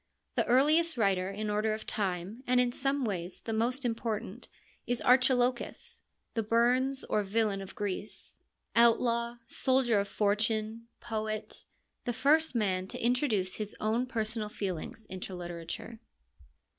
[0.35, 4.49] The earliest writer in order of time, and in some ways the most important,
[4.87, 6.01] is Archilochus,
[6.33, 8.35] the Burns or Villon of Greece—
[8.75, 11.65] outlaw, soldier of THE LYRIC POETS 31 fortune, poet,
[12.05, 15.99] the first man to introduce his own personal feelings into literature.